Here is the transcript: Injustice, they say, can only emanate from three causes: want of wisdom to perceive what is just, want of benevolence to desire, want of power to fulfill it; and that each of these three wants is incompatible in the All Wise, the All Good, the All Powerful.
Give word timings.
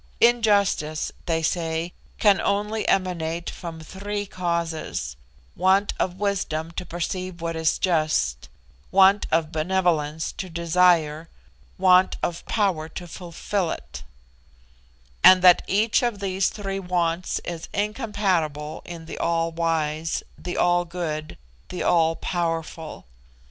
Injustice, 0.19 1.11
they 1.27 1.43
say, 1.43 1.93
can 2.17 2.41
only 2.41 2.87
emanate 2.87 3.51
from 3.51 3.79
three 3.79 4.25
causes: 4.25 5.15
want 5.55 5.93
of 5.99 6.15
wisdom 6.19 6.71
to 6.71 6.87
perceive 6.87 7.39
what 7.39 7.55
is 7.55 7.77
just, 7.77 8.49
want 8.89 9.27
of 9.29 9.51
benevolence 9.51 10.31
to 10.31 10.49
desire, 10.49 11.29
want 11.77 12.17
of 12.23 12.43
power 12.47 12.89
to 12.89 13.07
fulfill 13.07 13.69
it; 13.69 14.01
and 15.23 15.43
that 15.43 15.61
each 15.67 16.01
of 16.01 16.17
these 16.19 16.49
three 16.49 16.79
wants 16.79 17.37
is 17.45 17.69
incompatible 17.71 18.81
in 18.85 19.05
the 19.05 19.19
All 19.19 19.51
Wise, 19.51 20.23
the 20.35 20.57
All 20.57 20.83
Good, 20.83 21.37
the 21.69 21.83
All 21.83 22.15
Powerful. 22.15 23.05